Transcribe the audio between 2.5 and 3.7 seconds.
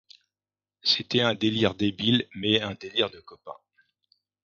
un délire de copains.